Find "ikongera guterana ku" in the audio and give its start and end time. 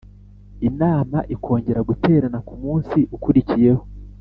1.35-2.53